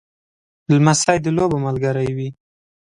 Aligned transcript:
لمسی 0.73 1.17
د 1.21 1.27
لوبو 1.37 1.57
ملګری 1.65 2.09
وي. 2.17 2.29